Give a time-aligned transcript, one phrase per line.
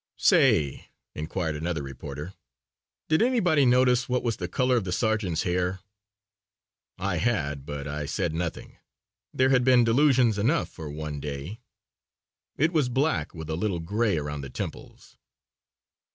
[0.17, 2.33] "Say," inquired another reporter,
[3.07, 5.81] "did anybody notice what was the color of the sergeant's hair?"
[6.97, 8.77] I had, but I said nothing.
[9.31, 11.59] There had been disillusion enough for one day.
[12.57, 15.17] It was black with a little gray around the temples.